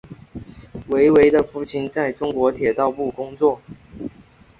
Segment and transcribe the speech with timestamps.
[0.87, 3.61] 韦唯的父亲在中国铁道部工作。